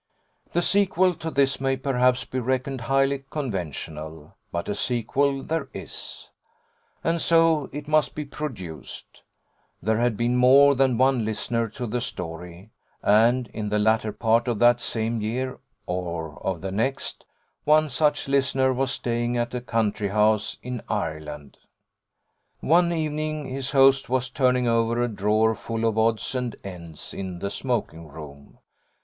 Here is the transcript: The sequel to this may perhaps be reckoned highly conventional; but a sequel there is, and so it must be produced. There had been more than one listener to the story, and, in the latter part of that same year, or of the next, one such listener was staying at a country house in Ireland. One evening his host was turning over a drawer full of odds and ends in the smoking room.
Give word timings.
The 0.53 0.63
sequel 0.63 1.13
to 1.17 1.29
this 1.29 1.61
may 1.61 1.77
perhaps 1.77 2.25
be 2.25 2.39
reckoned 2.39 2.81
highly 2.81 3.23
conventional; 3.29 4.33
but 4.51 4.67
a 4.67 4.73
sequel 4.73 5.43
there 5.43 5.69
is, 5.75 6.29
and 7.03 7.21
so 7.21 7.69
it 7.71 7.87
must 7.87 8.15
be 8.15 8.25
produced. 8.25 9.21
There 9.79 9.99
had 9.99 10.17
been 10.17 10.37
more 10.37 10.73
than 10.73 10.97
one 10.97 11.23
listener 11.23 11.67
to 11.69 11.85
the 11.85 12.01
story, 12.01 12.71
and, 13.03 13.45
in 13.49 13.69
the 13.69 13.77
latter 13.77 14.11
part 14.11 14.47
of 14.47 14.57
that 14.57 14.81
same 14.81 15.21
year, 15.21 15.59
or 15.85 16.41
of 16.43 16.61
the 16.61 16.71
next, 16.71 17.23
one 17.63 17.87
such 17.87 18.27
listener 18.27 18.73
was 18.73 18.89
staying 18.89 19.37
at 19.37 19.53
a 19.53 19.61
country 19.61 20.07
house 20.07 20.57
in 20.63 20.81
Ireland. 20.89 21.57
One 22.59 22.91
evening 22.91 23.45
his 23.45 23.69
host 23.69 24.09
was 24.09 24.31
turning 24.31 24.67
over 24.67 24.99
a 24.99 25.07
drawer 25.07 25.53
full 25.53 25.85
of 25.85 25.95
odds 25.99 26.33
and 26.33 26.55
ends 26.63 27.13
in 27.13 27.37
the 27.37 27.51
smoking 27.51 28.07
room. 28.07 28.57